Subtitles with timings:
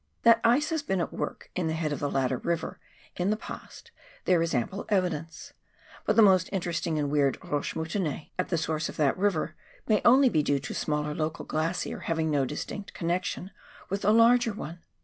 [0.23, 2.79] That ice has been at work in the head of the latter river,
[3.17, 3.91] in the past,
[4.25, 5.53] there is ample evidence;
[6.07, 9.53] but the most interesting and weird roches mou tonnees at the source of that river
[9.87, 13.51] may only be due to a smaller local glacier having no direct connection
[13.91, 14.79] with the larger one.